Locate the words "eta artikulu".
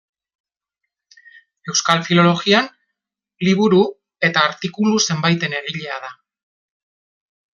4.31-4.97